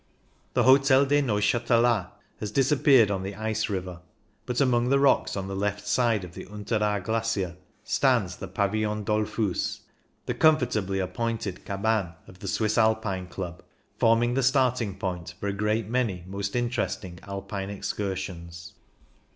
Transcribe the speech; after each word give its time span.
The 0.55 0.63
Hotel 0.63 1.05
des 1.05 1.21
Neuchitelois 1.21 2.07
has 2.39 2.49
disappeared 2.51 3.11
in 3.11 3.21
the 3.21 3.35
ice 3.35 3.69
river, 3.69 4.01
but 4.47 4.59
among 4.59 4.89
the 4.89 4.97
rocks 4.97 5.37
on 5.37 5.47
the 5.47 5.55
left 5.55 5.85
side 5.85 6.23
I40 6.23 6.23
CYCUNG 6.23 6.23
IN 6.23 6.23
THE 6.23 6.25
ALPS 6.25 6.25
of 6.25 6.33
the 6.33 6.45
Unteraar 6.87 7.03
Glacier 7.03 7.57
stands 7.83 8.35
the 8.37 8.47
'Pavilion 8.47 9.05
DoUfus/ 9.05 9.81
the 10.25 10.33
comfortably 10.33 10.97
appointed 10.97 11.63
cabane 11.65 12.15
of 12.27 12.39
the 12.39 12.47
Swiss 12.47 12.79
Alpine 12.79 13.27
Club, 13.27 13.61
forming 13.99 14.33
the 14.33 14.41
starting 14.41 14.97
point 14.97 15.35
for 15.39 15.45
a 15.47 15.53
great 15.53 15.87
many 15.87 16.23
most 16.25 16.55
interesting 16.55 17.19
Alpine 17.21 17.69
excursions." 17.69 18.73